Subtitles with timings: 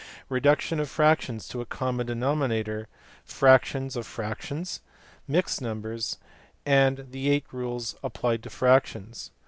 [0.29, 2.87] Reduction of fractions to a common denominator,
[3.23, 4.81] fractions of fractions,
[5.27, 6.17] mixed numbers,
[6.65, 9.29] and the eight rules applied to fractions.